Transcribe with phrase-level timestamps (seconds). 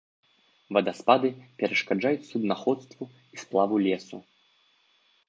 [0.77, 1.29] Вадаспады
[1.59, 3.03] перашкаджаюць суднаходству
[3.37, 4.17] і сплаву лесу.